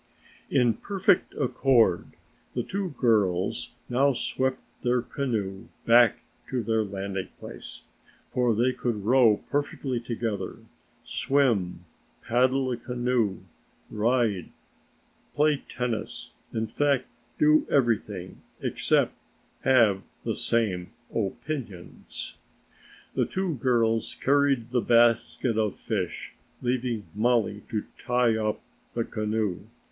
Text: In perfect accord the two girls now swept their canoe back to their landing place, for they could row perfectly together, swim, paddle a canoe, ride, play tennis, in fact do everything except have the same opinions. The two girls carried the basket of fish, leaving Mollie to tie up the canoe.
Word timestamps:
In 0.49 0.73
perfect 0.73 1.35
accord 1.37 2.13
the 2.55 2.63
two 2.63 2.95
girls 2.99 3.73
now 3.87 4.13
swept 4.13 4.71
their 4.81 5.03
canoe 5.03 5.67
back 5.85 6.23
to 6.49 6.63
their 6.63 6.83
landing 6.83 7.27
place, 7.39 7.83
for 8.31 8.55
they 8.55 8.73
could 8.73 9.05
row 9.05 9.43
perfectly 9.47 9.99
together, 9.99 10.57
swim, 11.03 11.85
paddle 12.23 12.71
a 12.71 12.77
canoe, 12.77 13.41
ride, 13.91 14.49
play 15.35 15.57
tennis, 15.69 16.33
in 16.51 16.65
fact 16.65 17.05
do 17.37 17.67
everything 17.69 18.41
except 18.59 19.13
have 19.63 20.01
the 20.23 20.33
same 20.33 20.89
opinions. 21.13 22.39
The 23.13 23.27
two 23.27 23.53
girls 23.53 24.15
carried 24.19 24.71
the 24.71 24.81
basket 24.81 25.59
of 25.59 25.77
fish, 25.77 26.33
leaving 26.59 27.05
Mollie 27.13 27.61
to 27.69 27.85
tie 27.99 28.35
up 28.35 28.61
the 28.95 29.03
canoe. 29.05 29.65